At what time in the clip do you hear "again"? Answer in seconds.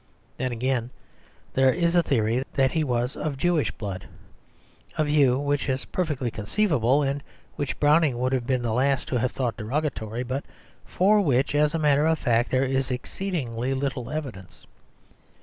0.51-0.89